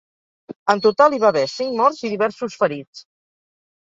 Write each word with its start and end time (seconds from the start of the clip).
En 0.73 0.79
total, 0.85 1.15
hi 1.15 1.19
va 1.23 1.27
haver 1.29 1.43
cinc 1.55 1.75
morts 1.81 1.99
i 2.09 2.11
diversos 2.13 2.57
ferits. 2.63 3.03